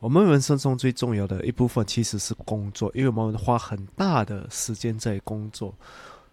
[0.00, 5.74] 我们人生中最重要的一部分其实是工作，因为我们花很大的时间在工作，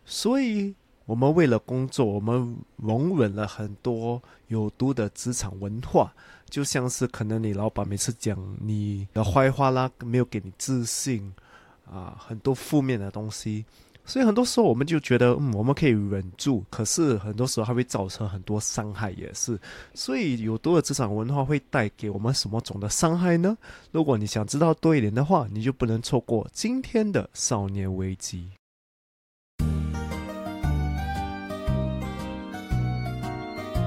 [0.05, 0.73] 所以
[1.05, 6.13] 我们为了工作，我们容忍了很多有毒的职场文化，
[6.47, 11.34] 就像是可能你老板每次讲你的坏话啦，没有给你自信
[11.92, 13.66] 啊，很多负面的东西。
[14.06, 19.59] 所以很多时候我们就觉得，嗯，我们可以忍住，可是很多时候它会造成很多伤害，也是。
[19.94, 23.58] 所以有毒的职场文化会带给我们什么种的伤害呢？
[23.91, 28.50] 如果你想知道多一点的话，你就不能错过今天的少年危机。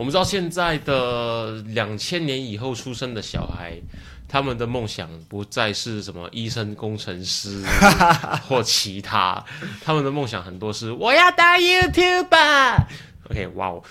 [0.00, 3.78] 我们知道现在的两千年以后出生的小孩，
[4.26, 7.62] 他们的梦想不再是什么医生、工程师
[8.48, 9.44] 或其他，
[9.84, 12.76] 他们的梦想很多是我要当 YouTuber。
[13.28, 13.82] OK，哇哦！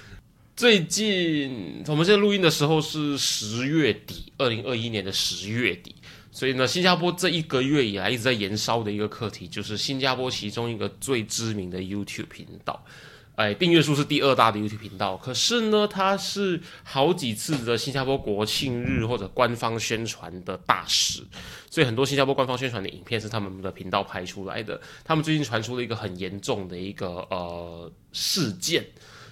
[0.56, 5.94] 最近我们现在录音的时候是十月底，二零二一年的十月底，
[6.32, 12.84] 所以呢，新加坡这一个月以来一直在燃烧的一个课题，就是新加坡其中一个最知名的 YouTube 频道。
[13.40, 21.24] 哎，订阅数是第二大的 YouTube 频道，可是呢，它是好几次的新加坡国庆日或者官方宣传的大使，
[21.72, 24.82] 所以很多新加坡官方宣传的影片是他们的频道拍出来的。
[25.06, 28.86] 他们最近传出了一个很严重的一个呃事件，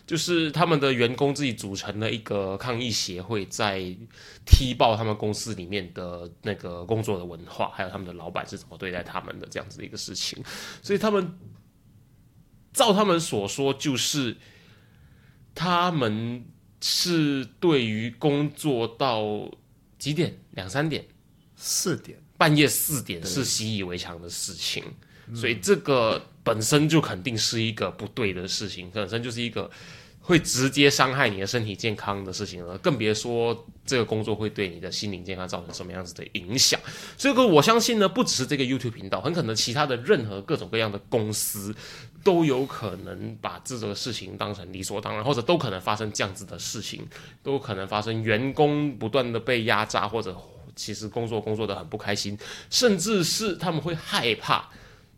[0.05, 3.93] 就是他们的员工自己组成了一个抗议协会，在
[4.45, 10.41] 踢爆他们公司里面的那个工作的文化，还有他们的老板是怎么对待他们的这样子的一个事情，
[10.81, 11.37] 所以他们。
[12.77, 14.37] 照他们所说，就是
[15.55, 16.45] 他们
[16.79, 19.51] 是对于工作到
[19.97, 21.03] 几点，两三点、
[21.55, 24.83] 四点、半夜四点是习以为常的事情，
[25.33, 29.69] 所以这个本身就肯定是一个不对的事情，本身就是一个。
[30.19, 36.77] 会直接伤害你的身体健康的事情了，更别说这个工作会对你的心灵健康造成什么样子的影响。
[37.17, 41.73] 所以，我相信呢，不只是这个 YouTube 频道，很可能其他的任何各种各样的公司
[42.27, 47.07] 都有可能把这个事情当成理所当然，或者都可能发生这样子的事情，
[47.41, 50.35] 都可能发生员工不断的被压榨，或者
[50.75, 52.37] 其实工作工作的很不开心，
[52.69, 54.69] 甚至是他们会害怕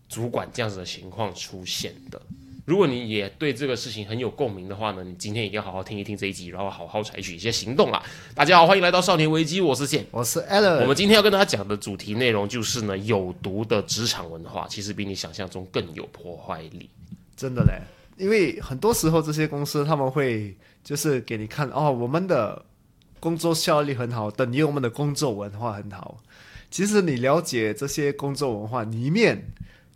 [0.08, 2.22] 主管这样子的情况出现的。
[2.70, 8.04] 如果你也对这个事情很有共鸣的话呢，你今天一定要好好听一听这一集，然后好好采取一些行动啦。
[8.36, 10.82] 大家好，欢迎来到少年危机，我是线，我是 Alan。
[10.82, 16.88] 我们今天要跟大家讲的主题内容就是呢，有毒的职场文化，其实比你想象中更有破坏力。
[17.36, 17.82] 真的嘞，
[18.24, 22.64] 因为很多时候这些公司他们会就是给你看哦，我们的
[23.20, 26.20] 工作效率很好，等于我们的工作文化很好。
[26.70, 29.44] 其实你了解这些工作文化里面，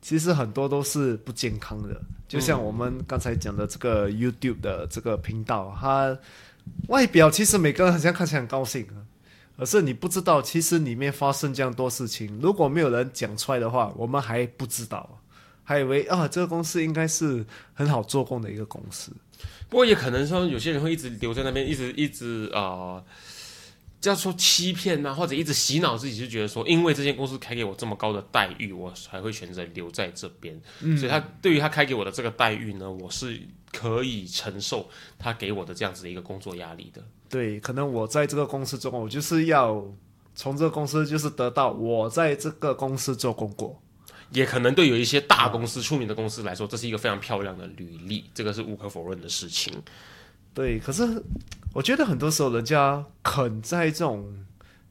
[0.04, 2.00] 其实很多都是不健康的。
[2.28, 6.16] 就像我们刚才讲的这个 YouTube 的这个频道，它
[6.90, 9.00] 外表其实每个人好像看起来很高兴啊，
[9.58, 12.38] 可是你不知道，其实里面发生这样多事情。
[12.42, 15.22] 如果没有人讲出来的话，我们还不知道，
[15.64, 19.12] 还以为啊，这个公司应该是很好做工的一个公司。
[19.70, 23.02] 不过也可能说，有些人会一直留在那边，一直一直啊。
[24.04, 30.62] 叫说欺骗呐，或者一直洗脑自己，就觉得说，因为这间公司开给我这么高的待遇，我才会选择留在这边。
[30.98, 33.40] 所以，他对于他开给我的这个待遇呢，我是
[33.72, 37.02] 可以承受他给我的这样子的一个工作压力的。
[37.30, 39.82] 对，可能我在这个公司中，我就是要
[40.36, 43.82] 从这个公司就是得到我在这个公司做工过。
[44.32, 49.72] 也可能对有一些大公司、出名的公司来说，这是一个非常漂亮的履历，这个是无可否认的事情。
[50.54, 51.04] 对，可是
[51.74, 54.32] 我觉得很多时候人家肯在这种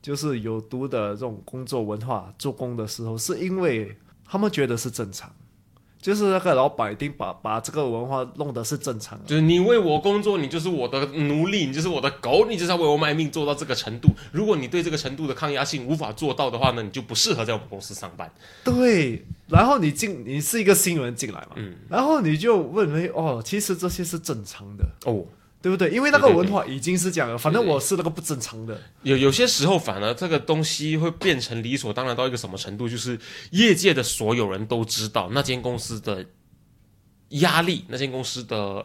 [0.02, 3.96] 就是有毒的这种工作文化做工的时候，是因为
[4.26, 5.32] 他们觉得是正常，
[6.00, 14.08] 就是那个老板一定把把这个文化弄得是正常的，就是你为我工作，你就是我的奴隶，你就是我的狗，你就是要为我卖命做到这个程度。
[14.32, 18.28] 如果你对这个程度的抗压性无法做到的话呢，你就不适合在我们公司上班。
[18.64, 25.24] 对，然后你进，你是一个新人进来嘛，嗯，然后你就问为哦，其实这些是正常的哦。
[25.62, 25.90] 对不对？
[25.90, 28.78] 因为那个文化已经是这样了，反正我是那个不正常的。
[29.04, 32.88] 有有些时候，反而这个东西会变成理所当然到一个什么程度？
[32.88, 33.16] 就是
[33.52, 36.26] 业界的所有人都知道那间公司的
[37.28, 38.84] 压力，那间公司的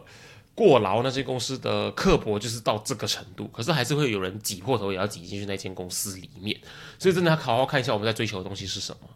[0.54, 6.56] 过劳那间公司的刻薄就是到这个程度，可是还是会有人挤破头也要挤进去那间公司里面，
[6.98, 9.08] 所以真的要好好看一下我们在追求的东西是什么。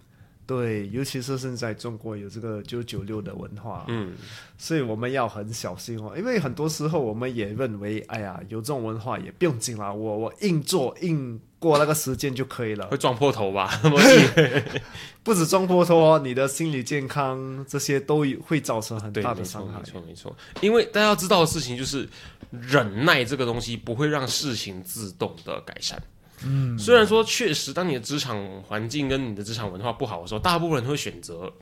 [0.47, 4.12] 对，尤其是现在中国有这个九九六的文化，嗯，
[4.59, 6.12] 所以我们要很小心哦。
[6.17, 12.99] 因为很多时候我们也认为，哎呀，有这种文化也不用紧啦，我我硬做硬过那个时间就可以了会。
[12.99, 13.71] 撞破头吧？
[15.23, 19.85] 不止撞破头哦，你的心理健康这些都会造成很，大，的伤害没。
[19.85, 20.37] 错，没错。
[20.61, 22.09] 因为大家要知道的事情就是，
[22.50, 26.03] 忍耐这个东西不会让事情自动的改善。
[26.44, 31.53] 嗯，虽然说确实，当你的职场环境跟你的职场文化不好的时候，大部分人会选择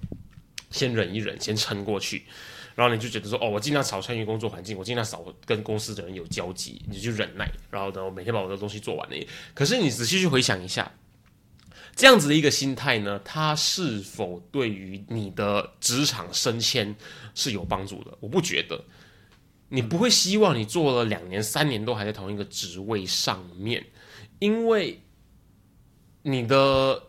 [0.71, 2.25] 先忍一忍，先撑过去。
[2.75, 7.51] 然后你就觉得说，哦，我尽量少参与工作环境，我尽量少跟公司的人有交集，你就忍耐。
[7.71, 9.27] 然后呢，我每天把我的东西做完了。
[9.55, 10.91] 可是你仔细去回想一下，
[11.95, 16.95] 这样子的一个心态呢，它是否对于你的职场升迁
[17.35, 18.17] 是有帮助的？
[18.21, 18.83] 我不觉得。
[19.73, 23.85] 你不会希望你做了两年、三年都还在同一个职位上面，
[24.41, 25.01] 因为
[26.23, 27.03] 你的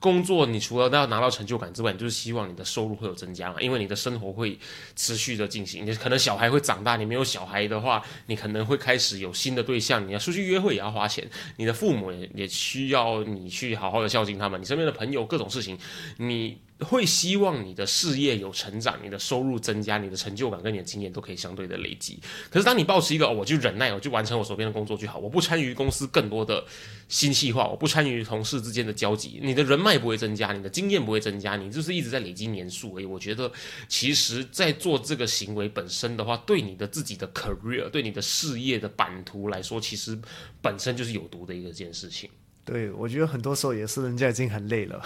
[0.00, 4.58] 工作，你除了要拿到成就感之外，你就是希望你的收入会有增加嘛，因为你的生活会
[4.94, 5.86] 持续的进行。
[5.86, 11.26] 你可能小孩会长大，你没有小孩的话，你可能会开始有新的对象，你要出去约会也要花钱，
[11.56, 15.78] 你的父母也也需要你去好好的孝敬他们，你身边的朋友各种事情，
[16.18, 22.18] 你会希望你的事业有成长，你的收入增加，你的成就感跟你的经验都可以相对的累积。
[22.50, 26.64] 可是当你保持一个、哦、我就忍耐，我就完成我手边的工作就好，我不参与公司更多的
[27.08, 33.04] 新细化，我不参与同事之间的交集，你的人脉不会增加，你的经验不会增加，你就是一直在累积年数而已。
[33.04, 33.50] 我觉得
[33.88, 40.18] 其实，在做这个行为本身的话，对你的自己的 career，对你的事业的版图来说，其实
[40.60, 42.28] 本身就是有毒的一个件事情。
[42.64, 44.98] 对，我觉得很多时候也是人家已经很累了，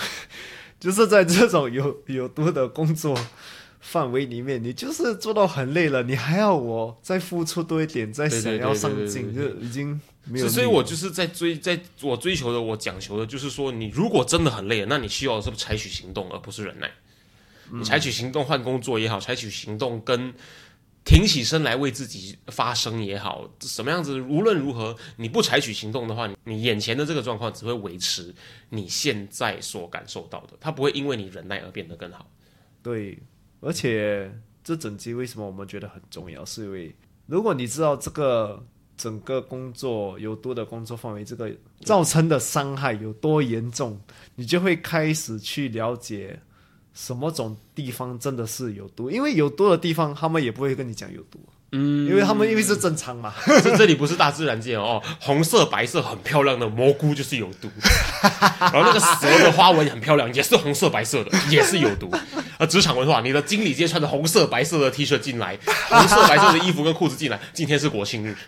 [0.81, 3.19] 就是在这种有 有毒的工作
[3.81, 10.49] 范围里面，你就是做到很累了，你还要我再付出多一点，再想要上进，对就已经没有。
[10.49, 16.91] 所以，我就是在追，在我追求的，我讲求的就是说，你如果真的很累了，那你需要的是采取行动，而不是忍耐。
[17.71, 20.33] 你采取行动换工作也好，采取行动跟
[21.09, 28.35] 挺起身来为自己发声也好，什么样子，无论如何，你不采取行动的话，你眼前的这个状况只会维持
[28.69, 32.31] 你现在所感受到的，它不会因为你忍耐而变得更好。
[32.83, 33.19] 对，
[33.61, 34.31] 而且
[34.63, 36.95] 这整集为什么我们觉得很重要，是因为
[37.25, 38.63] 如果你知道这个
[38.99, 41.51] 整个工作有多的工作范围，这个
[41.81, 43.99] 造成的伤害有多严重，
[44.35, 46.39] 你就会开始去了解
[46.99, 51.39] 什么种地方真的是有毒，因为有毒的地方他们也不会跟你讲有毒，
[51.71, 53.33] 嗯，因为他们因为是正常嘛。
[53.63, 57.71] 这这里不是大自然界哦，红色、白色很漂亮的蘑菇就是有毒，
[58.61, 62.11] 然后那个蛇的花纹很漂亮，也是红色、白色的，也是有毒。
[62.59, 65.57] 啊，职场文化，你的经理今天穿着红色、白色的 T 恤进来，
[65.89, 68.35] 红色、白色的衣服跟裤子进来，今天是国庆日，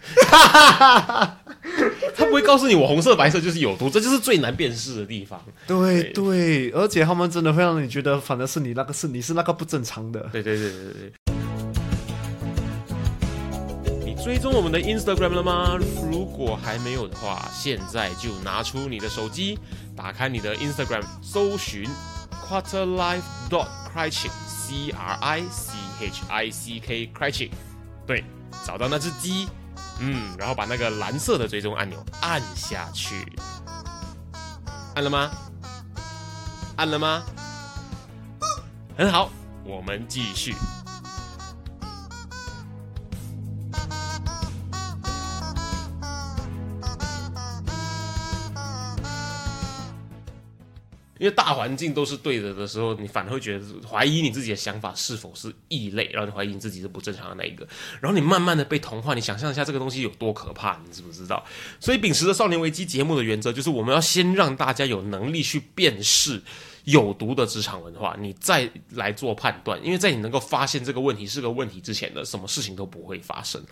[2.17, 5.43] 他不会告诉你我红色、白色就是有毒，这就是最难辨识的地方。
[5.67, 10.29] 对对，而且他们真的会让你觉得，反正是你那个是你是那个不正常的。
[10.33, 11.13] 对对对对对。
[14.05, 15.79] 你追踪我们的 Instagram 了吗？
[16.11, 19.59] 如果还没有的话，现在就拿出你的手机，
[19.97, 21.89] 打开你的 Instagram，搜寻
[22.49, 27.51] quarterlife dot crunching c r i c h i c k crunching，
[28.07, 28.25] 对，
[28.67, 29.47] 找到那只鸡，
[30.01, 33.31] 嗯，然后把那个蓝色的追踪按钮按下去，
[34.95, 35.31] 按了吗？
[36.77, 37.23] 按了吗？
[38.97, 39.31] 很好，
[39.65, 40.55] 我们继续。
[51.21, 57.69] 因为大环境都是对的的时候，你反而会觉得怀疑你自己的想法是否是异类，然后你怀疑你自己是不正常的那一个，
[58.01, 61.45] 然后你慢慢的被同化，你想象一下这个东西有多可怕，你知不知道？
[61.79, 66.41] 所以秉持着《少年危机》节目的原则，就是我们要先让大家有能力去辨识
[66.85, 69.79] 有毒的职场文化，你再来做判断。
[69.85, 73.63] 因为在你能够发现这个问题是个问题之前呢，什么事情都不会发生。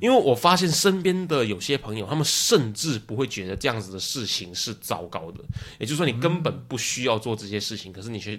[0.00, 5.42] 因为我发现身边的有些朋友，他们甚至不会觉得这样子的事情是糟糕的，
[5.78, 8.38] 也就是说，你根本不需要做这些事情，可是你却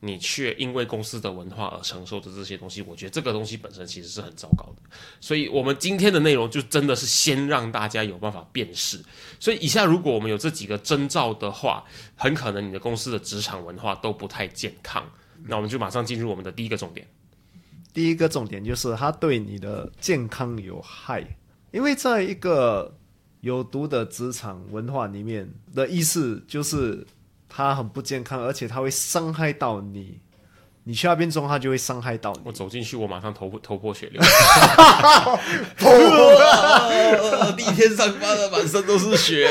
[0.00, 2.82] 你却因为公司的文化而承受着这些东西。
[2.82, 4.82] 我觉得这个东西本身其实是很糟糕的。
[5.20, 9.02] 所以，我们今天的内容就真的是先让大家有办法辨识。
[9.40, 11.84] 所以，以下如果我们有这几个征兆的话，
[12.16, 15.04] 很可能你的公司的职场文化都不太健康。
[15.46, 17.06] 那我们就马上进入我们的第一个重点。
[17.94, 21.24] 第一个重点就是它对你的健康有害，
[21.70, 22.92] 因为在一个
[23.40, 27.06] 有毒的职场文化里面的意思就是
[27.48, 30.18] 它很不健康，而且它会伤害到你
[30.82, 32.40] 你去那边中，它就会伤害到你。
[32.44, 34.20] 我走进去，我马上头 头破血流。
[37.56, 39.48] 第一天上班了，满身都是血。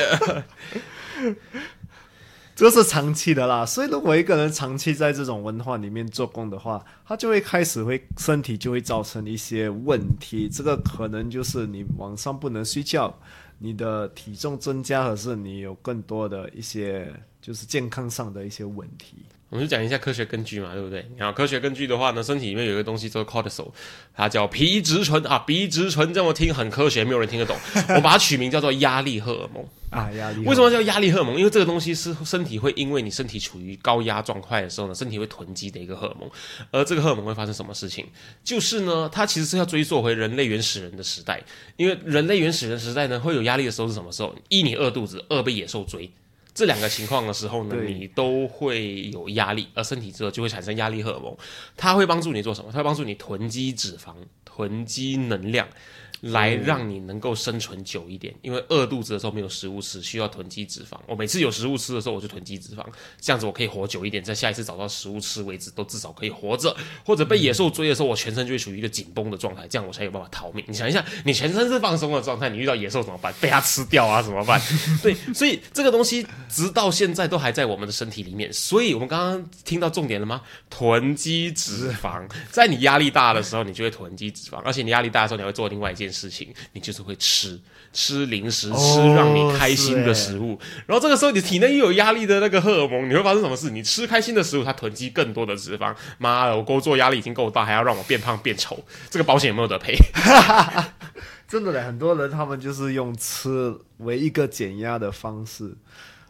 [2.56, 10.48] 这是长期的啦，所以如果一个人长期在这种文化里面做工的话，他就会开始会身体就会造成一些问题。
[10.48, 13.12] 这个可能就是你晚上不能睡觉，
[13.58, 19.18] 你的体重增加，或是你有更多的一些就是健康上的一些问题。
[19.50, 21.08] 我们就讲一下科学根据嘛，对不对？
[21.16, 23.72] 然后科学根据的话呢，身体里面有一个东西叫做 cortisol，
[24.16, 27.56] 它叫皮质醇啊，皮质醇这么听很科学，没有人听得懂。
[27.90, 30.44] 我把它取名叫做压力荷尔蒙啊，压力。
[30.46, 31.38] 为什么叫压力荷尔蒙？
[31.38, 36.30] 因为这个东西是身体会因为你身体处于高压状态的时候呢，身体会囤积的一个荷尔蒙。
[36.72, 38.06] 而这个荷尔蒙会发生什么事情？
[38.44, 41.44] 就是呢，它其实是要追溯回人类原始人的时代，
[41.78, 44.36] 因为人类原始人时代呢，会有压力的时候是什么时候？
[44.50, 46.10] 一你饿肚子，二被野兽追。
[46.56, 51.36] 这两个情况的时候呢，你都会有压力，而身体之后就会产生压力荷尔蒙，
[51.76, 52.70] 它会帮助你做什么？
[52.72, 54.14] 它会帮助你囤积脂肪、
[54.46, 55.68] 囤积能量。
[56.24, 60.98] 来让你能够生存久一点，因为饿肚子的时候没有食物吃，需要囤积脂肪。
[61.06, 62.86] 我每次有食物吃的时候，我就囤积脂肪，
[63.20, 66.74] 这样子我可以活久一点，在下一次找到食物吃为止，都至少可以活着。
[67.06, 70.64] 或者被野兽追的时候，我全身就会处于一个紧绷的状态，这样我才有办法逃命。
[70.66, 73.34] 你想一下，你全身是放松的状态，你遇到野兽怎么办？
[73.42, 74.22] 被它吃掉啊？
[74.22, 74.62] 怎么办？
[75.04, 78.52] 对，所以这个东西直到现在都还在我们的身体里面。
[78.54, 80.42] 所以我们刚刚听到重点了吗？
[80.70, 86.94] 囤积脂肪，在你压力大的时候，你就会囤积脂肪，而且你压力大的时候，你会做另外一件事情，你就。
[86.94, 87.60] 是会吃
[87.92, 93.72] 吃零食，吃让你开心的食物，然后这个时候你体内又有压力的那个荷尔蒙，你会发生什么事？
[93.72, 95.92] 你吃开心的食物，它囤积更多的脂肪。
[96.20, 98.78] 妈的，我工作压力已经够大，还要让我变胖变丑，
[99.10, 99.98] 这个保险有没有得赔？
[101.50, 105.76] 真的嘞，很多人他们就是用吃为一个减压的方式，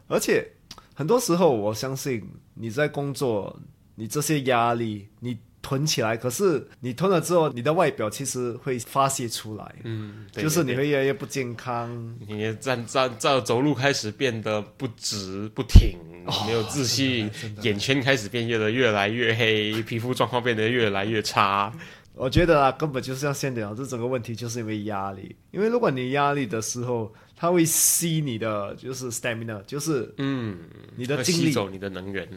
[0.08, 0.48] 而且
[0.94, 3.60] 很多时候我相信你在工作，
[3.96, 5.38] 你这些压力你。
[5.64, 15.98] 囤起来，可是你吞了之后，你的外表其实会发泄出来，嗯，就是你会越来越不健康，你站站站走路开始变得不直不挺，
[16.46, 21.74] 没有自信，眼圈开始变得越来越黑，皮肤状况变得越来越差。
[22.14, 30.60] 我觉得啊，根本就是要先聊这整个问题，就是因为压力，因为如果你压力的时候，它会吸你的就是 stamina，就是嗯，
[30.96, 32.28] 你的精力，吸走你的能源。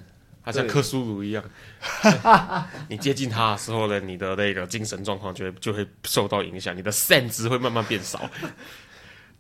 [0.47, 1.43] 它像克苏鲁一样，
[2.89, 8.31] 你接近它的时候呢，你的那个精神状况就会就会受到影响，你的善值会慢慢变少。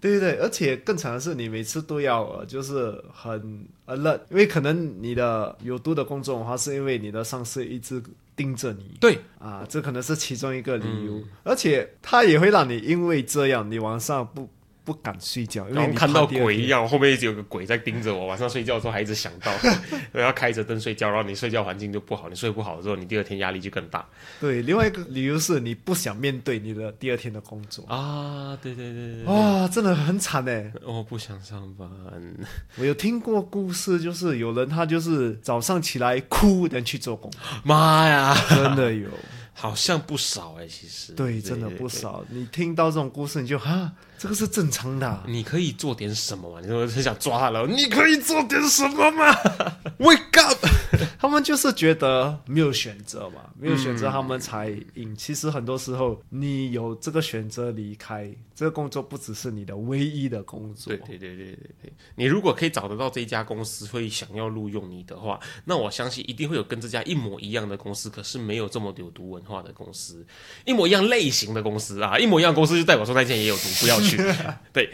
[0.00, 8.02] 对对对，而且更惨的是，你每次都要呃就是很 alert，因为可能你的有毒的工作的话，是因为你的上司一直
[8.34, 8.96] 盯着你。
[9.00, 14.48] 对啊，这可能是其中一个理由，而且他也会让你因为这样，你晚上不。
[14.86, 18.26] 不敢睡觉，因为看到鬼一样，后面一直有个鬼在盯着我。
[18.26, 19.52] 晚上睡觉的时候还一直想到，
[20.14, 24.06] 我要开着灯睡觉，然后你睡觉环境就不好，你睡不好之后，你第二天压力就更大。
[24.40, 28.56] 对，另外一个理由是你不想面对你的第二天的工作啊！
[28.62, 30.72] 对对对对，哇，真的很惨哎！
[30.84, 31.90] 我不想上班。
[32.78, 37.28] 我有听过故事，就是有人他就是早上起来哭，人去做工。
[37.64, 39.08] 妈呀，真的有。
[39.58, 42.22] 好像不少哎，其实对，真的不少。
[42.28, 45.22] 你听到这种故事，你就哈，这个是正常的。
[45.26, 46.60] 你可以做点什么嘛？
[46.60, 49.34] 你说很想抓他了，你可以做点什么吗？
[49.98, 50.58] Wake up！
[51.36, 55.14] 他们就是觉得没有选择嘛，没有选择他们才赢。
[55.14, 60.96] 其实很多时候，你有这个选择离开这个工作，不只是你的唯一的工作。
[60.96, 61.92] 对对对对对对。
[62.14, 69.44] 你如果可以找得到这一家公司会想要录用你的话，那我相信一定会有跟这家一模一样的公司，可是没有这么有毒文。
[69.44, 70.26] 化的公司，
[70.64, 74.16] 一模一样类型的公司啊，一模一样公司就代表说那间也有毒，不要去。
[74.72, 74.90] 对，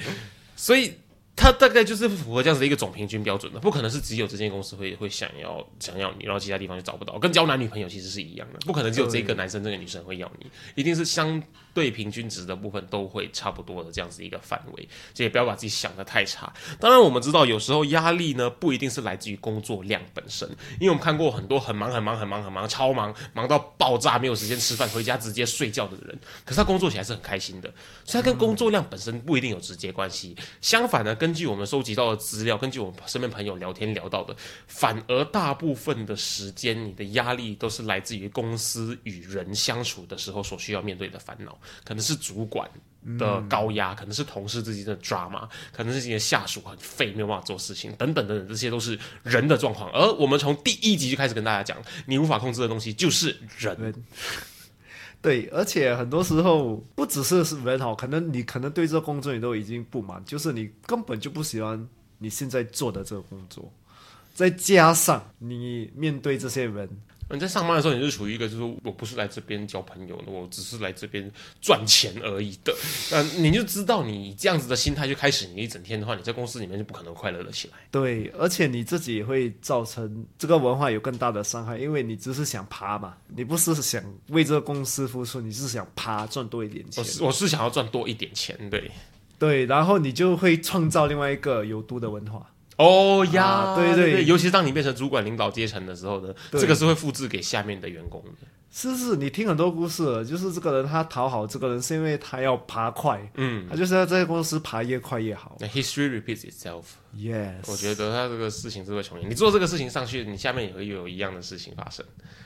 [0.56, 0.92] 所以。
[1.34, 7.18] 它大概就是符合这样子的一个总平均标准的，不可能是只有这间公司会会想要想要你，然后其他地方就找不到。
[7.18, 14.88] 跟交男女朋友其实是一样的，不可能只有这个男生这个女生会要你，一定是相对平均值的部分都会差不多的这样子一个范围。
[15.14, 16.52] 所以不要把自己想的太差。
[16.78, 20.46] 当然我们知道有时候压力呢不一定是来自于工作量本身，
[20.78, 27.72] 因为我们看过很多很忙很忙很忙很忙超忙忙到爆炸没有时间吃饭回家直接睡觉的人，可是他工作起来是很开心的，
[28.04, 30.36] 所以他跟工作量本身不一定有直接关系。
[30.60, 31.16] 相反呢。
[31.22, 34.34] 根据我们收集到的资料，根据我们身边朋友聊天聊到的，
[34.66, 42.68] 反而大部分的时间，你的压力都是来自于公司与人相处的时候所需要面对的烦恼，可能是主管
[43.20, 49.88] 的高压，可能是同事之间的 drama，可能是你的下属很废，没有办法做事情，等等等等，这些都是人的状况。
[49.92, 53.94] 而我们从第一集就开始跟大家讲，你无法控制的东西就是人。
[55.22, 61.88] 对，而且很多时候不只是是人好，可能你可能对这工作你都已经不满，就是你根本就不喜欢
[62.18, 63.72] 你现在做的这个工作，
[64.34, 66.88] 再加上你面对这些人。
[67.32, 72.74] 你在上班的时候，你是处于一个就是我不是来这边交朋友的，我只是来这边赚钱而已的。
[73.10, 77.74] 那你就知道，你这样子的心态就开始，你一整天的话，你在公司里面就不可能快乐了起来。
[77.90, 87.08] 对，而且你自己也会造成这个文化有更大的伤害，因为你只是想爬嘛，你不是想为这个公司付出，你是想爬赚多一点钱我。
[87.08, 88.90] 是我是想要赚多一点钱，对。
[89.38, 92.48] 对，然后你就会创造另外一个有毒的文化。
[92.82, 98.46] 哦呀，啊对对对，尤其是当你变成主管领导阶层的时候呢，对这个是会复制给下面的员工的。
[98.74, 105.58] 是是，你听很多故事了，就是这个人他讨好这个人，是因为他要爬快，嗯，他就是要在公司爬越快越好。
[105.60, 106.84] 那 history repeats itself。
[107.14, 109.28] Yes，我觉得他这个事情是会重演。
[109.28, 112.02] 你做这个事情上去，你下面也会有一样的事情发生，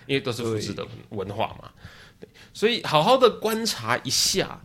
[0.07, 1.71] 因为都是复制的文化嘛。
[2.19, 4.61] 对，所以好好的观察一下，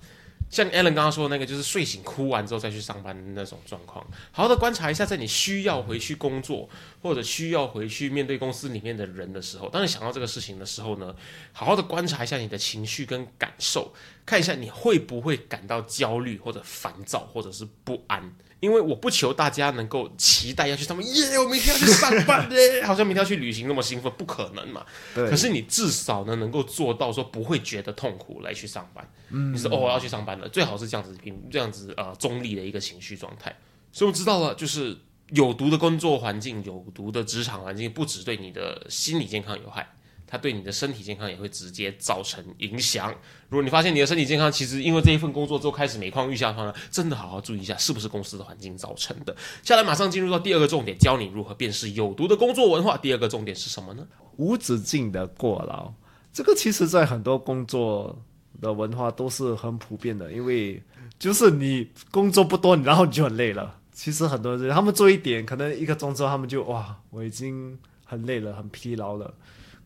[0.52, 6.70] 像 Alan 刚刚说的那个，就是睡醒哭完之后再去上班的那种状况，好好的观察一下，在你需要回去工作
[7.02, 11.16] 或者需要回去面对公司里面的人的时候，当你想到这个事情的时候呢，
[11.54, 13.94] 好好的观察一下你的情绪跟感受，
[14.32, 18.34] 看一下你会不会感到焦虑或者烦躁或者是不安。
[18.62, 21.38] 因为我不求大家能够期待要去上班，耶！
[21.38, 24.86] 我明天要去上班耶， 好像明天要去旅行那么兴奋，不可能嘛。
[25.14, 29.06] 对，可是你至少呢能够做到说不会觉得痛苦来去上班。
[29.32, 33.54] 嗯，你是哦我要去上班了，最好是这样子平这样子呃中立的一个情绪状态。
[33.92, 34.96] 所以我知道了，就是
[35.32, 39.92] 有毒的工作环境、有毒的职场环境，不只对你的心理健康有害。
[40.32, 43.14] 它对你的身体健康也会直接造成影响。
[43.50, 49.36] 如果你发现你的身体健康其实因为这一份工作之后开始每况愈下的话呢，真的好好注意一下，是不是公司的环境造成的。
[49.62, 52.96] 下来马上进入到第二个重点，教你如何辨识有毒的工作文化。
[52.96, 54.08] 第二个重点是什么呢？
[54.38, 55.92] 无止境的过劳，
[56.32, 58.18] 这个其实在很多工作
[58.62, 60.82] 的文化都是很普遍的，因为
[61.20, 63.80] 就是你工作不多，然后你就很累了。
[63.92, 69.34] 其实很多人他们做一点，可能一个钟之后，他们就哇，我已经很累了，很疲劳了。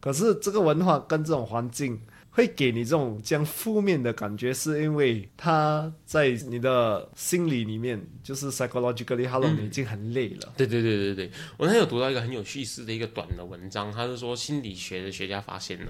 [0.05, 10.53] 可是这个文化跟这种环境会给你这种这样负面的感觉，是因为他在你的心理里面，就是 psychologically，hello，、你已经很累了。
[10.55, 15.87] 对对对对对，我那天有读到一个很有趣事的一个短的文章，他是说心理学的学家发现呢，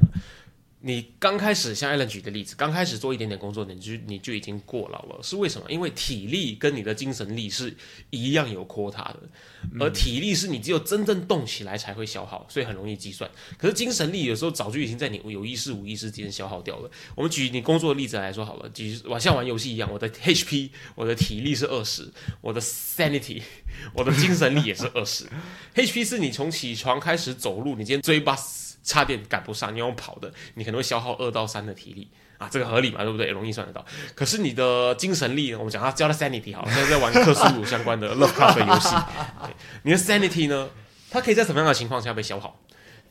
[0.88, 5.65] 你刚开始像艾伦举的例子，刚开始做一点点工作，你就你就已经过劳了，是为什么？
[5.67, 7.76] 因为体力跟你的精神力是
[8.12, 9.19] 一样有 quota 的，
[9.80, 13.28] 而体力是你只有真正动起来才会消耗，所以很容易计算。
[13.58, 16.91] 可是精神力有时候早就已经在你有意识无意识之间消耗掉了。
[17.15, 22.08] 我们举你工作的例子来说好了，举我像玩游戏一样，我的 HP，我的体力是二十，
[22.41, 23.41] 我的 sanity，
[23.95, 25.26] 我的精神力也是二十。
[25.74, 32.10] HP 是你从起床开始走路，你今天追 bus 差点赶不上，你用跑的，你可能会消耗二到三的体力。
[32.38, 33.30] 啊，这个合理嘛，对不对？
[33.30, 33.86] 容易算得到。
[34.13, 38.93] 可是你的精神力呢，我们讲它叫它 sanity 好了，现 在在玩克苏鲁相关的 Lovecraft 的游戏，
[39.84, 40.69] 你的 sanity 呢，
[41.10, 42.60] 它可以在什么样的情况下被消耗？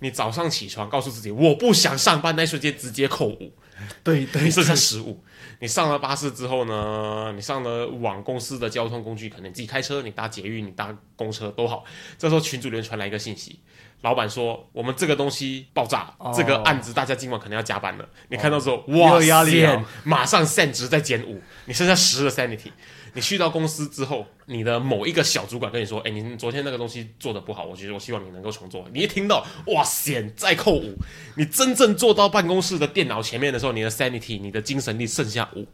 [0.01, 3.55] 你早上起床告诉自己我不想上班，那一瞬间直接扣五，
[4.03, 5.25] 对对你剩下十五。
[5.61, 11.85] 你上了巴士之后呢，你上了往公司的交通工具，可能你自己开车，你搭捷运，你搭公车都好。
[12.19, 13.61] 这时候群主里面传来一个信息，
[14.05, 18.07] 老板说我们这个东西爆炸，哦这个案子大家今晚可能要加班了。
[18.29, 22.71] 你看到之后，又哇有压力塞了，马上 san 值再减五，你剩下十的 sanity。
[23.15, 30.99] 你去到公司之后，你的某一个小主管跟你说：“哎，你昨天那个东西做的不好，我觉得我希望你能够重做。”你一听到，哇险，再扣五，
[31.37, 35.67] 你真正坐到办公室的电脑前面的时候，你的 sanity，你的精神力剩下五，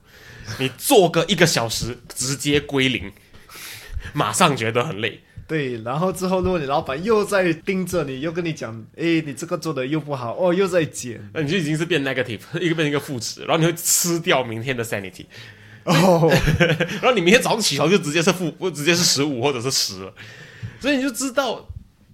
[0.60, 3.10] 你做个一个小时直接归零，
[4.12, 5.20] 马上觉得很累。
[5.50, 15.26] 对，然后之后，如果你老板又在盯着你，又跟你讲，诶，你这个做的又不好，哦，又在减，那你就已经是变 negative， 一个变成一个负值，然后你会吃掉明天的 sanity，
[15.82, 16.30] 哦，
[17.02, 20.14] 然后你明天早上起床就直接是负，不直接是十五或者是十了，
[20.78, 21.68] 所以你就知道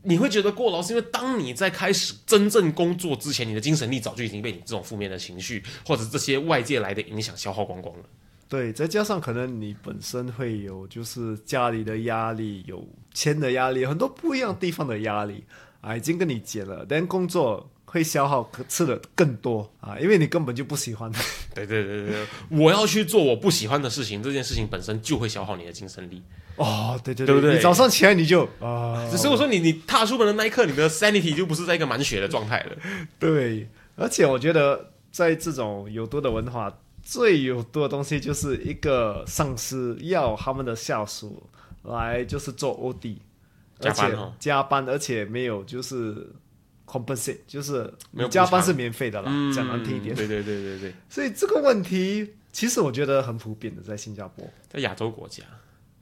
[0.04, 8.04] 你会觉得过劳，是因为当你在开始真正工作之前，你的精神力早就已经被你这种负面的情绪或者这些外界来的影响消耗光光了。
[8.48, 15.44] 对，再加上可能你本身会有就是家里的压力，有钱的压力，很多不一样地方的压力
[15.80, 21.10] 啊，已经跟你减了，但工作会消耗吃的更多啊，因为你根本就不喜欢。
[21.54, 26.22] 对对对对对，我要去做我不喜欢的事情，这件事情本身就会消耗你的精神力。
[26.56, 32.76] 哦，对对对不对你早上起来你就啊，只是我说你你踏出门的那一刻，你的 sanity 就不是在一个满血的状态了。
[33.18, 36.72] 对，而且我觉得在这种有毒的文化，
[37.08, 41.40] 最有毒的东西就是一个上司要他们的下属
[41.84, 43.18] 来就是做 OD，
[43.78, 44.34] 而且加班哦。
[44.40, 46.28] 加班，而且没有就是
[46.84, 47.94] compensate，就是
[48.28, 50.16] 加班是免费的啦，嗯讲难听一点。
[50.16, 54.44] 对对对对对， 所以这个问题其实我觉得很普遍的，在新加坡。
[54.68, 55.44] 在亚洲国家，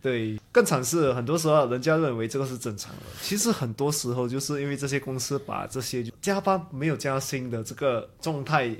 [0.01, 8.75] 对，更惨是，很多时候人家认为这个是正常的，其实很多时候就是因为这些公司把这些加班没有加薪的这个状态，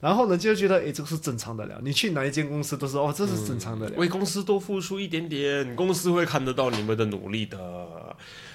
[0.00, 1.80] 然后呢就觉得，诶，这个是正常的了。
[1.82, 3.96] 你去哪一间公司都是，哦，这是正常的了。
[3.96, 7.58] 为公司多付出一点点，公司会看得到你们的努力的。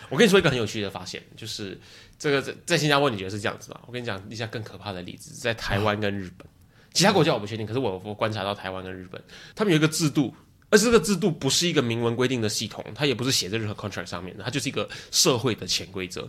[0.10, 1.80] 我跟你说一个很有趣的发现，就是
[2.18, 3.80] 这个在在新加坡你觉得是这样子吗？
[3.88, 6.48] 我跟你讲一下更可怕的例子，在台湾跟日本，
[6.94, 9.22] 其他国家我不确定，可是我我观察到台湾跟日本，
[9.56, 10.34] 他们有一个制度。
[10.70, 16.28] 而这个制度不是一个明文规定的系统，它也不是写在任何 contract 上面，它就是一个社会的潜规则，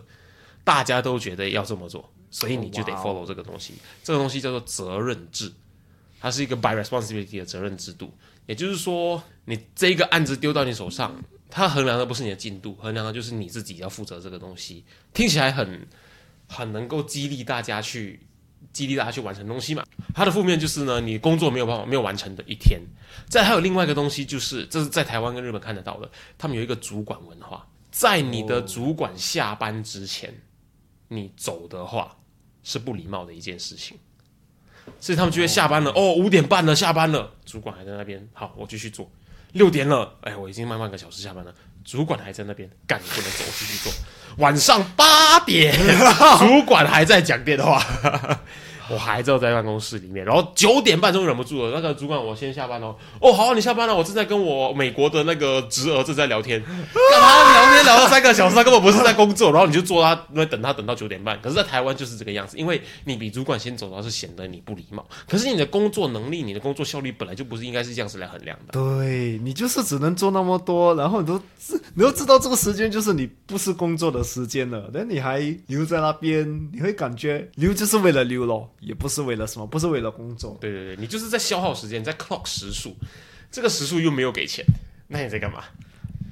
[0.63, 3.73] 大家都觉得要这么做，所以你就得 follow 这个东西。
[4.03, 5.51] 这个东西叫做责任制，
[6.19, 8.13] 它是一个 by responsibility 的责任制度。
[8.45, 11.15] 也就是说，你这一个案子丢到你手上，
[11.49, 14.83] 它衡量的不是你的进度，衡量的就是你自己要负责这个东西。
[15.13, 15.87] 听起来很
[16.47, 18.19] 很能够激励大家去。
[18.73, 19.85] 激励大家去完成东西嘛？
[20.13, 22.81] 它的负面就是呢，你工作没有办法没有完成的一天。
[23.29, 30.33] 再还有另外一个东西，就是这是在台湾跟日本看得到的，他们有一个主管文化，在你的主管下班之前，
[31.15, 32.17] 你走的话
[32.63, 33.97] 是不礼貌的一件事情。
[34.99, 39.09] 所以他们就会下班了，哦，五点半了，下班了，主管还在那边，好，我继续做。
[39.53, 41.51] 六点了，哎，我已经慢慢个小时下班了，
[41.83, 43.91] 主管还在那边，干，你不能走，我继续做。
[44.37, 45.73] 晚上八点，
[46.37, 47.81] 主管还在讲电话。
[48.89, 52.95] 我还在在办公室里面，然后九点半钟忍不住了，那个主管，我先下班喽。
[53.19, 61.39] 哦，好，你下班了，我正在跟我美国的那个侄儿正在聊天， 干嘛聊天聊了三个小时，他根本不是在工作，然后你就坐他那等他等到九点半。
[61.41, 65.05] 可是，在台湾就是这个样子，因为你比主管先走，到是显得你不礼貌。
[65.27, 68.73] 可是你的工作能力、你的工作效率本来就不是应该是这样子来衡量的。
[68.73, 78.69] 对你就是只能做那么多，然后你都知你都知道这个时间就是你不是工作的时间了，那你还留在那边，你会感觉留就是为了留咯。
[78.85, 80.55] 也不是为了什么，不是为了工作。
[80.61, 82.95] 对对对，你就是在消耗时间，在 clock 时数，
[83.51, 84.63] 这个时数又没有给钱，
[85.07, 85.63] 那你在干嘛？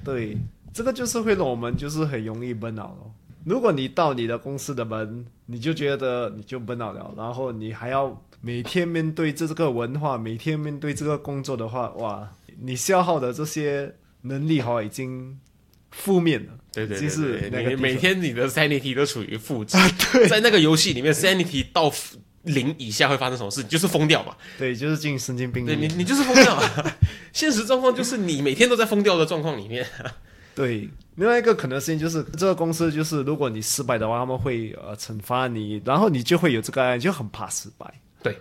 [0.04, 0.38] 对，
[0.72, 3.12] 这个就是会让我们就是很容易奔恼咯。
[3.44, 15.38] 如果你到你的公司的门，你就觉得你就奔恼了，然后你还要每天面对这这个文化，每天面对这个工作的话，哇，你消耗的这些能力哈已经
[15.90, 16.52] 负面了。
[16.72, 19.76] 对对对，每每天你的 sanity 都处于负值，
[20.12, 21.92] 对，在那个游戏里面 sanity 到。
[22.44, 23.62] 零以下会发生什么事？
[23.62, 24.34] 你就是疯掉嘛？
[24.58, 25.66] 对，就是进神经病。
[25.66, 26.62] 对你，你就是疯掉嘛。
[27.32, 29.86] 现实状况就是你每天都在疯掉的状况里面。
[30.54, 37.92] 对，另外一个可能性就是这个公司就是，如果你失败的话，他们会呃惩罚你，然后你就会有这个，就很怕失败。
[38.22, 38.38] 对。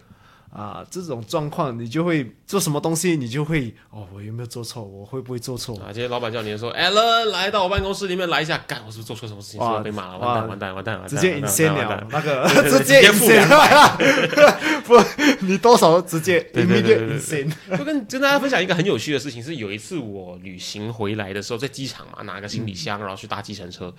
[0.53, 4.83] 啊，这种状况你就会做什么东西，你就会哦，我有没有做错？
[4.83, 5.75] 我会不会做错？
[5.79, 9.59] 啊，今天老板叫你说，Allen 来到我办公室里面来一下，干，我是不是做错什么事情？
[9.59, 13.97] 哇，被骂了，完蛋，完蛋，完蛋，直接隐先了，那个 直接付两百，
[14.85, 14.95] 不，
[15.41, 23.91] 你多少直接对对对对，就跟跟大家分享一个很有趣的事情，是有一次我旅行回来的时候，在机场嘛，拿个行李箱，然后去搭计程车。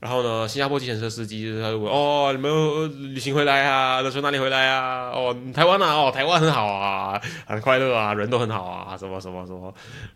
[0.00, 4.00] 然后呢，新加坡计程车司机他就问：“哦，你们旅行回来啊？
[4.02, 5.10] 那从哪里回来啊？
[5.10, 5.94] 哦，台湾啊？
[5.94, 9.70] 哦，台湾很好啊，很快乐啊，人都很好啊，什么什么什么。”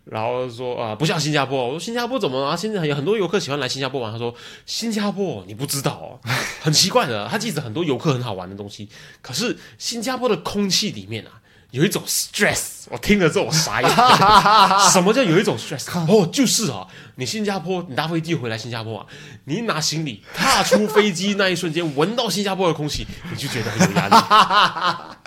[0.05, 2.55] 然后说：“啊，不像新加坡。”我说：“新加坡怎么啊？
[2.55, 4.33] 现在有很多游客喜欢来新加坡玩。”他说
[4.65, 6.19] ：“新加坡你不知道，
[6.63, 8.89] 很奇怪的，他记得很多游客很好玩的东西，
[9.21, 11.41] 可是新加坡的空气里面啊。”
[11.75, 13.89] 有一种 stress，我听了之后我傻眼。
[14.91, 15.85] 什么叫有一种 stress？
[16.07, 19.05] 哦，就是啊，你新加坡，你搭飞机回来新加坡啊，
[19.43, 24.15] 你拿行李踏出飞机那一瞬间，闻到新加坡的空气，你就觉得很有压力。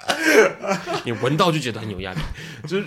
[1.05, 2.21] 你闻到就觉得很有压力，
[2.67, 2.85] 就是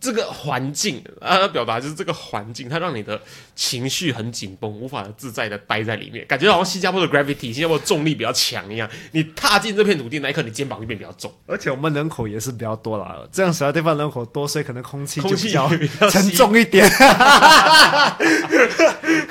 [0.00, 3.18] 这个环境啊，表达就是这个环境，它让你的
[3.56, 8.86] 情绪很紧绷，无法自在的待在里面，感觉好像新加坡的 gravity，新加坡重力比较强一样。
[9.12, 11.32] 你踏进这片土地那一刻，你肩膀就变比较重。
[11.46, 15.70] 而且我们人口也是比较多啦，这样其他地方人口多，所以可能空气空气比较
[16.10, 16.86] 沉重一点，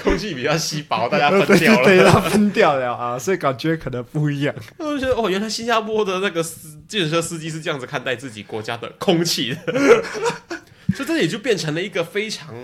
[0.02, 4.54] 空气比较稀薄，大家分掉了，对，它 分掉了啊，所以感觉可能不一样。
[4.78, 7.22] 我觉得哦，原来新加坡的那个自行车。
[7.28, 9.74] 司机是这样子看待自己国家的空气的，
[10.96, 12.56] 所以这也就变成了一个非常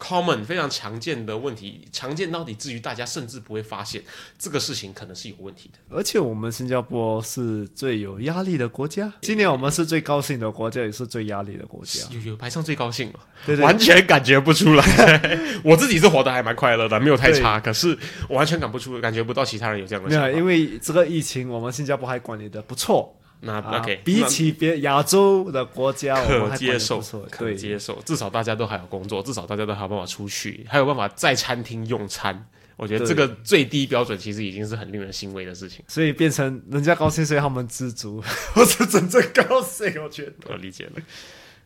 [0.00, 4.02] common、非常常见的问题，常见到底至于大家甚至不会发现
[4.36, 5.78] 这个事情可能是有问题的。
[5.94, 12.00] 而且我们新加坡是最有压力的国家，今年我们是最高兴的国家，也是最压力的国家。
[12.10, 14.82] 有有排上最高兴了，对对，完全感觉不出来。
[15.62, 17.96] 我自己是活得还蛮快乐的，没有太差，可是
[18.28, 20.30] 我完全感不出，感觉不到其他人有这样的想法。
[20.30, 23.14] 因为这个疫情，我们新加坡还管理的不错。
[23.40, 28.00] 那 OK，比起别亚洲的国家，可接受，可接受。
[28.04, 32.46] 至少大家都还有工作，至少大家都还有办法出去，还有办法在餐厅用餐。
[32.76, 35.84] 我觉得这个最低标准其实已经是很令人欣慰的事情。
[35.88, 38.22] 所以变成人家高兴，所以他们知足，
[38.54, 40.00] 我是真正高兴。
[40.02, 40.92] 我觉得我理解了。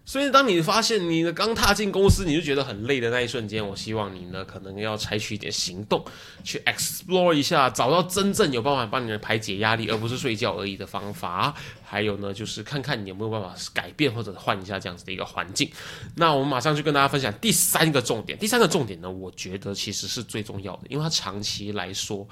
[0.05, 6.05] 所以，当你发现你呢刚踏进公司，你就觉得很累的那一瞬间，我希望你呢可能要采取一点行动，
[6.43, 11.55] 去 explore 一下，找到真正有办法帮你排解压力，而不是睡觉而已的方法。
[11.85, 15.71] 还有呢，就是看看你有没有办法改变或者换一下这样子的一个环境。
[16.17, 18.37] 那我们马上就跟大家分享第三个重点。
[18.39, 22.29] 第三个重点呢，我觉得其实是最重要的，因为它长期来说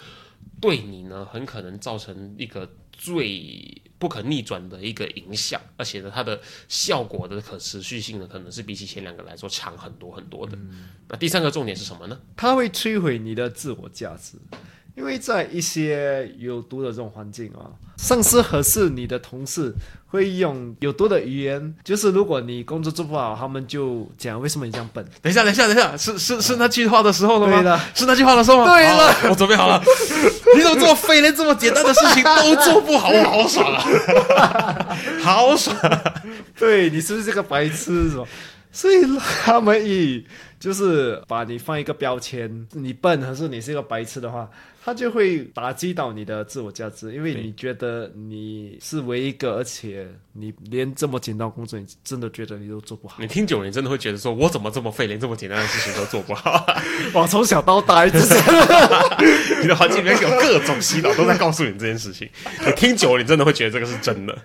[0.61, 3.81] 对你呢很可能造成一个最。
[4.01, 10.57] 不可逆转的一个影响，而且呢，它的效果的可持续性呢，可能是比起前两个来说强很多很多的。
[11.07, 12.19] 那第三个重点是什么呢？
[12.35, 14.39] 它会摧毁你的自我价值。
[14.97, 19.73] 因为在一些有毒的这种环境啊，上司合适你的同事
[20.09, 25.05] 会用有毒的语言，就是如果你工作做不好，他们就讲为什么你这样笨。
[25.23, 27.57] 等一下，等一下，等一下，是是是那句话的时候了吗？
[27.57, 28.65] 对的，是那句话的时候吗？
[28.67, 29.83] 对了，我准备好了。
[30.57, 31.33] 你怎么这么废呢？
[31.33, 34.97] 这么简单的事情都做不好，我好爽啊！
[35.23, 35.75] 好爽。
[36.59, 38.11] 对你是不是这个白痴？
[38.11, 38.25] 是吧？
[38.73, 38.97] 所以
[39.45, 40.25] 他们以
[40.61, 44.49] 就是把你放一个标签，你笨还是你是一个白痴的话。
[44.83, 53.19] 他就会打击到你的自我价值，因为你觉得你是唯一一个，而且你连这么简单工作，你真的觉得你都做不好。
[53.21, 56.67] 你听久了，你真的会觉得说，我怎么这么废，连这么简单的事情都做不好？
[57.13, 58.19] 我从小到大一直
[59.61, 62.27] 你的环境里面有各种洗脑都在告诉你这件事情。
[62.65, 64.39] 你听久了，你真的会觉得这个是真的。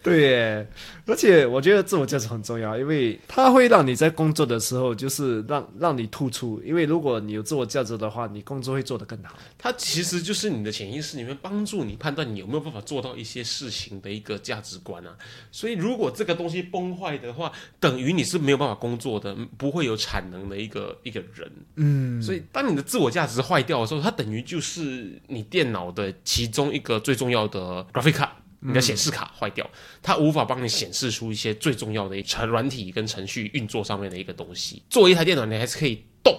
[0.00, 0.68] 对耶，
[1.06, 6.62] 而且我觉得自我价值很重要，因为它会让你在工作的时候，就是让让你突出。
[6.64, 9.36] 因为如果你有自我价值的话，你工作会做得更好。
[9.58, 15.16] 它其实就是你的潜意识里面帮助你判断你有没有办法做到一些事情的一个价值观啊。
[15.50, 21.50] 所以如果这个东西崩坏的话，等于你是没有办法工作的，不会有产能的一个一个人。
[21.74, 28.36] 嗯，所以当你的自我价值坏掉的时候，它等于就是你电脑的其中一个最重要的 graphic 卡。
[28.60, 29.68] 你的显示卡坏掉，
[30.02, 34.82] 它无法帮你显示出一些最重要的一程软体跟程序运作上面的一个东西。
[34.90, 36.36] 作为一台电脑，你还是可以动，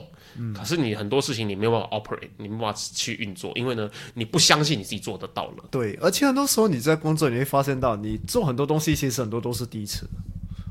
[0.54, 5.64] 可是你很多事情你没有办法 operate，你没办法去运作，因为呢，你不相信你自己做得到了。
[5.72, 10.06] 对，而且很多时候你在工作，你会发现到你做很多东西，其实很多都是第一次，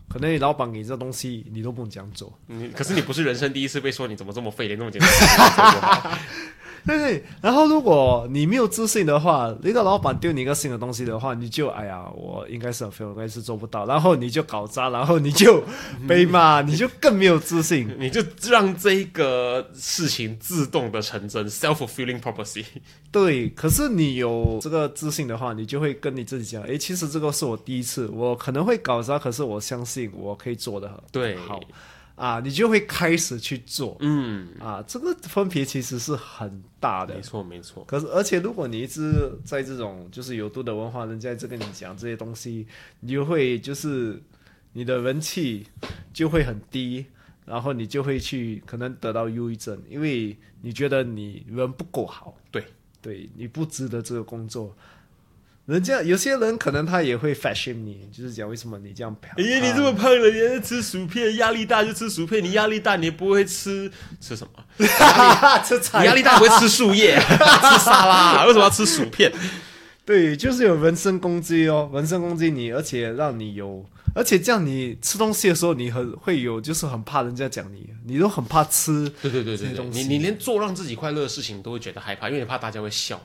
[0.08, 2.38] 可能你老板给这东西你都不能这样做。
[2.46, 5.08] 你可是你不是人生第一次被说你怎么这么废，连那么简单。
[6.87, 15.62] 对对，然后如果你没有自信的话，那个老板丢你一个新的东西的话，你就哎呀，我应该是很废，我应该是做不到，然后你就搞砸，然后你就
[16.07, 22.64] 被骂，你就更没有自信， 你就让这个事情自动的成真，self-fulfilling prophecy。
[23.11, 31.61] 对，可是你有这个自信的话，你就会跟你自己讲，哎，其实这个是我第一次，我可能会搞砸，可是我相信我可以做的对好。
[32.18, 37.85] 啊，你就会开始去做，嗯，啊，这个分别其实是很大的，没错没错。
[37.85, 42.66] 可是，而且如果你一直在这种就是有毒的文化，人家一直跟你讲这些东西，
[42.98, 44.20] 你就会就是
[44.72, 45.64] 你的人气
[46.12, 47.07] 就会很低，
[47.46, 52.64] 然后你就会去可能得到忧郁症，因为你觉得你人不够好，对，
[53.00, 54.76] 对你不值得这个工作。
[55.68, 59.33] 人家有些人可能他也会 fashion 你，就是讲为什么你这样胖？
[59.37, 62.42] 哎呀，你这么胖了，你还吃薯片，压力大就吃薯片。
[62.42, 64.64] 你压力大，你不会吃吃什么？
[65.62, 66.07] 吃菜。
[66.07, 68.46] 压力大不会吃树叶， 吃沙拉。
[68.46, 69.31] 为什么要吃薯片？
[70.07, 79.07] 对，就是有人身攻击哦，人身攻击你，而且让你有，而且这样你吃东西的时候，你很会有，就是很怕人家讲你，你都很怕吃。
[79.20, 83.20] 对对对对对，你你连做让自己快乐的事情都会觉得害怕，因为你怕大家会笑。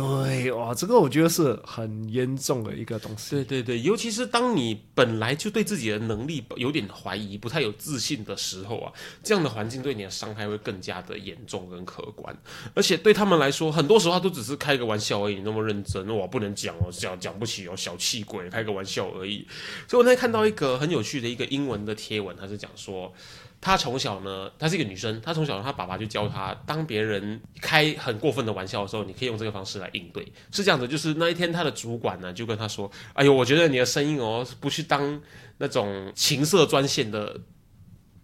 [0.00, 3.30] 对哇，这个我觉得是很严重的一个东西。
[3.30, 12.34] 对对对，尤其是当你本来就对自己的能力有点怀疑、不太有自信的时候啊，这样的环境对你的伤害会更加的严重跟可观。
[12.74, 15.40] 而且对他们来说，很多时候都只是开个玩笑而已。
[15.44, 19.46] 那么认真，我不能讲哦，讲讲不起哦，小气鬼，开个玩笑而已。
[19.86, 23.12] 所以我那天看到一个很有趣的一个英文的贴文，他是讲说。
[23.60, 25.20] 她从小呢，她是一个女生。
[25.20, 30.24] 她从小，她爸爸就教她，当别人开很过分的玩笑的时候，你可以用这个方式来应对。
[30.50, 35.20] 是这样的，就是那一天，她的主管呢就跟她说：“哎呦，我觉得你的声音哦，不去当
[35.58, 37.38] 那种情色专线的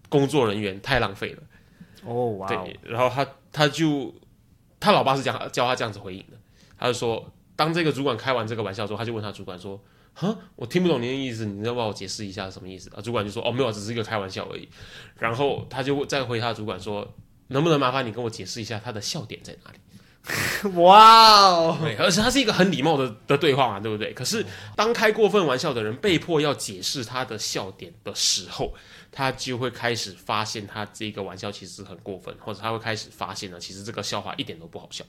[0.08, 1.42] 工作人员，太浪费了。”
[2.04, 2.48] 哦，哇！
[2.48, 4.14] 对，然后她她就
[4.80, 6.38] 她老爸是讲教她这样子回应的，
[6.78, 9.78] 他就说，当这个主管开完这个玩笑之后，他就问他主管说。
[10.18, 13.02] 哈，我听不懂您的意思，你要帮我解释一下什么意思啊？
[13.02, 14.66] 主管就说：“哦，没有，只是一个开玩笑而已。”
[15.20, 17.06] 然后他就再回他主管说
[17.48, 19.78] ：“能不能麻烦你跟我解释一下他的笑点在哪里？”
[20.80, 21.78] 哇哦！
[21.80, 24.12] 对，而且他是一个很礼貌的的对话嘛，对不对？
[24.14, 28.74] 可是当开过分玩笑的人被迫要解释他的笑点的时候。
[29.12, 35.02] 他就会开始发现他这个玩笑其实很过分，或者他会开始发现呢，其实这个笑话一点都不好笑。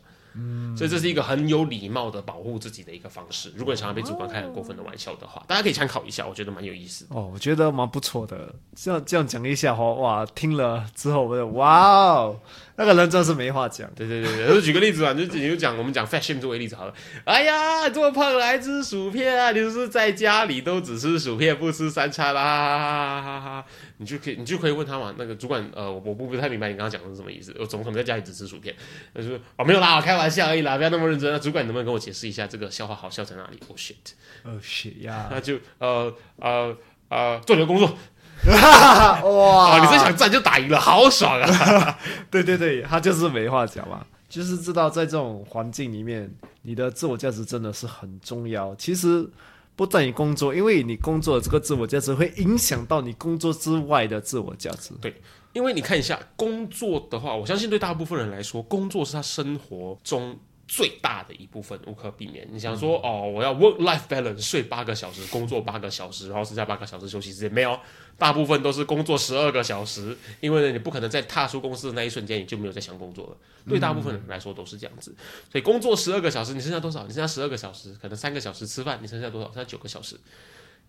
[0.76, 3.52] 所以这是一个很有礼貌的保护自己的一个方式。
[3.56, 7.16] 如果你常常被主管开很过分的玩笑的话，大家可以参考一下，我觉得蛮有意思的。
[7.16, 8.54] 哦，我觉得蛮不错的。
[8.76, 12.40] 这样这样讲一下哈，哇，听了之后我就哇哦，
[12.78, 13.90] 那个人真是没话讲。
[13.96, 16.94] 对对对对，就举个例子吧，就你就讲我们讲 fashion 作为例子好了。
[17.26, 19.52] 哎呀，这么胖来吃薯片啊？
[19.52, 22.44] 你是在家里都只吃薯片不吃三餐啦？
[22.44, 23.66] 哈哈哈！
[23.98, 27.56] 你就可以你就可以问他嘛，那个主管呃，我我不不太明白你刚刚讲的是什么意思？
[27.60, 28.76] 我怎么可能在家里只吃薯片？
[29.14, 31.32] 他说哦没有啦，开玩笑而已啦，不要那么认真。
[31.32, 35.30] 那主管你能不能跟我解释一下这个笑话好笑在哪里？Oh shit！Oh shit 呀！
[35.32, 36.78] 那就呃呃
[37.10, 37.98] 呃做你的工作。
[38.48, 39.80] 哇！
[39.80, 41.98] 你真想战就打赢了，好爽啊！
[42.30, 46.30] 对 对对，他就是没话讲嘛，就是知道在这种环境里面，
[46.62, 48.74] 你的自我价值真的是很重要。
[48.76, 49.30] 其实
[49.76, 54.92] 不在于工作，因为你工作的这个自我价值会影响到你工作之外的自我价值。
[55.02, 55.14] 对，
[55.54, 60.38] 因为你看一下工作的话，我相信对大部分人来说，工作是他生活中。
[60.68, 62.48] 最大的一部分无可避免。
[62.52, 67.80] 你想说哦，我要 work life balance，睡八个小时，工作八个小时，然后剩下八个小时休息时间，没有，
[68.18, 70.16] 大部分都是工作十二个小时。
[70.42, 73.38] 因为呢，你不可能在踏出公司的那一瞬间，你就没有在想工作了。
[73.70, 75.16] 对大部分人来说都是这样子。
[75.52, 77.04] 所以工作十二个小时，你剩下多少？
[77.08, 79.48] 你剩下十二个小时，可能三个小时吃饭，你剩下多少？
[79.48, 80.18] 剩下九个小时。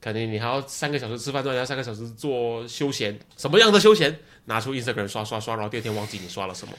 [0.01, 3.19] 肯定你还要三个小时吃饭，之后要三个小时做休闲。
[3.37, 4.17] 什么样的休闲？
[4.45, 6.75] 拿出 Instagram 刷刷刷，然后第二天忘记你刷了什么。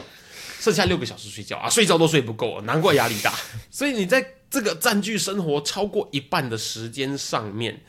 [0.59, 3.33] 剩下六个小时睡觉啊，睡觉都睡不够，难怪压力大。
[3.71, 7.81] 所以你在这个占据生活超过一半的时间上面，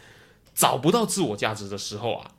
[0.55, 2.31] 找不到自我价值的时候啊，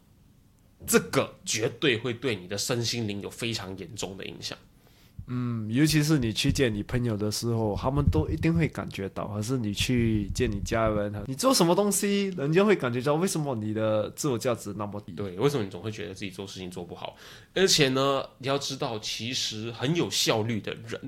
[0.88, 4.58] 这个绝对会对你的身心灵有非常严重的影响。
[5.34, 15.13] 嗯，尤其是你去见你朋友的时候，他们都一定会感觉到；，还是你去见你家人，你做什么东西，人家会感觉到为什么你的自我价值那么低？
[15.13, 17.15] 对，为什么你总会觉得自己做事情做不好？
[17.54, 21.00] 而且呢，你要知道，其实很有效率的人，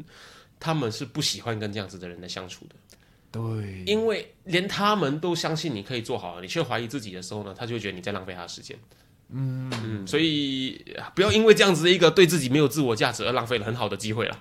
[0.57, 2.75] 他们是不喜欢跟这样子的人来相处的。
[3.29, 8.77] 对，因为连他们都相信你可以做好，你却怀疑自己的时候呢，他就会觉得你在浪费他的时间。
[9.29, 14.37] 嗯嗯，所以不要因为这样子的一个对自己没有自我价值而浪费了很好的机会了。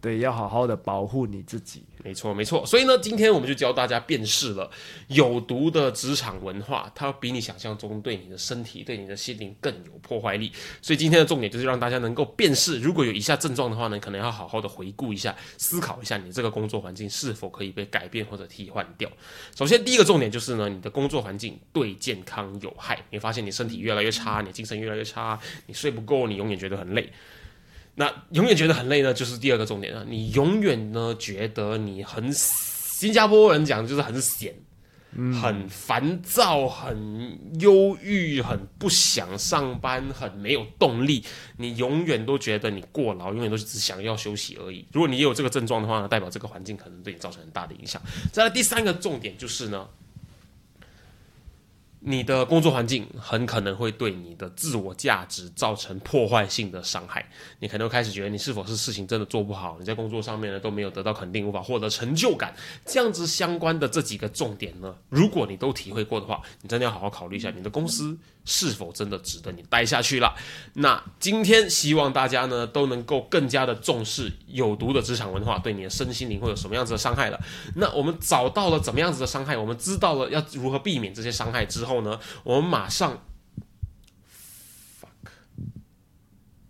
[0.00, 1.84] 对，要好好的保护你自己。
[2.04, 2.66] 没错，没错。
[2.66, 4.70] 所以呢，今天我们就教大家辨识了
[5.08, 10.50] 有毒的职场文化，它比你想象中对你的身体、对你的心灵更有破坏力。
[10.80, 19.08] 所以今天的重点就是让大家能够辨识，如果有以下症状的话呢，可能要好好的回顾一下，思考一下你这个工作环境是否可以被改变或者替换掉。
[19.54, 22.98] 首先，第一个重点就是呢，你的工作环境对健康有害。
[23.10, 27.12] 你发现你身体越来越差，你精神越来越差，你睡不够，你永远觉得很累。
[27.94, 30.04] 那永远觉得很累呢，就是第二个重点了。
[30.08, 34.54] 你永远呢觉得你很新加坡人讲就是很闲，
[35.40, 41.22] 很烦躁，很忧郁，很不想上班，很没有动力。
[41.58, 44.86] 你永远都觉得你过劳，永远都是只想要休息而已。
[44.92, 48.00] 如果你也有这个症状的话呢，代表这个环境可能对你造成很大的影响。
[48.32, 49.86] 再来第三个重点就是呢。
[52.04, 57.24] 你的工作环境很可能会对你的自我价值造成破坏性的伤害。
[57.60, 62.52] 你可能开始觉得你是否是事情真的做不好，你在工作上面呢都没有得到肯定，无法获得成就感。
[62.84, 68.18] 这样子相关的这几个重点呢，如果你都体会过的话，你真的要好好考虑一下你的公司。
[68.44, 70.34] 是否真的值得你待下去了？
[70.74, 77.40] 那今天希望大家呢都能够更加的重视有毒的职场文化对你的身心灵会有什么样子的伤害了。
[77.76, 83.22] 那我们找到了怎么样子的伤害，我们知道了要如何避免这些伤害之后呢，我们马上。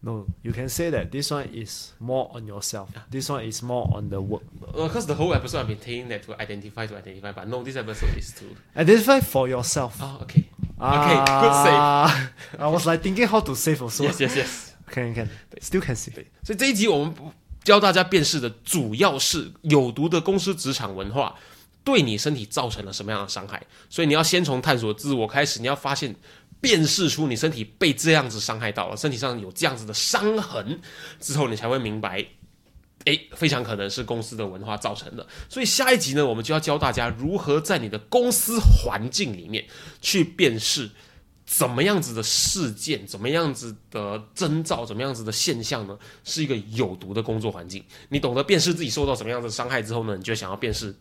[0.04, 2.88] No, you can say that this one is more on yourself.
[3.08, 4.42] This one is more on the work.
[4.74, 7.76] Because the whole episode I've been taking that to identify to identify, but no, this
[7.76, 10.02] episode is to identify for yourself.
[10.02, 10.46] Oh, okay.
[10.78, 12.30] Okay, good save.
[12.58, 14.04] I was like thinking how to save also.
[14.04, 14.72] Yes, yes, yes.
[14.90, 15.28] Can can
[15.61, 16.26] still can save.
[16.42, 17.14] 所以这一集我们
[17.64, 21.35] 教大家辨识的主要是有毒的公司职场文化
[21.85, 23.62] 对你身体造成了什么样的伤害。
[23.88, 26.14] 所以你要先从探索自我开始，你要发现。
[26.61, 30.80] 辨识出你身体被这样子伤害到了，身体上有这样子的伤痕
[31.18, 32.24] 之后，你才会明白，
[33.04, 35.26] 诶，非常可能是公司的文化造成的。
[35.48, 39.64] 所以下一集呢，我们就要教大家如何在你的公司环境里面
[40.00, 40.88] 去辨识
[41.44, 45.98] 怎么样子的事件、怎么样子的征兆、怎么样子的现象呢？
[46.22, 47.84] 是一个有毒的工作环境。
[48.08, 50.94] 你懂得辨识自己受到什么样的伤害之后呢，你就想要辨识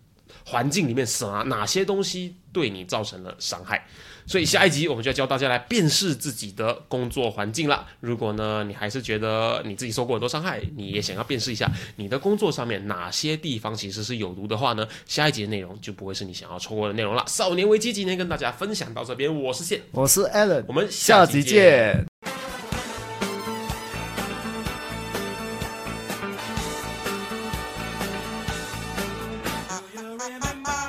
[0.44, 3.86] 环境里面什么哪些东西对你造成了伤害。
[4.26, 7.88] 所以下一集我们就要教大家来辨识自己的工作环境了。
[8.00, 14.88] 如果呢，你还是觉得你自己受过很多伤害，你也想要辨识一下你的工作上面哪些地方其实是有毒的话呢？
[15.06, 17.24] 下一集的内容就不会是你想要错过的内容了。
[17.28, 22.11] 少年危机今天跟大家分享到这边，我是谢，我是 Allen，我们下集见。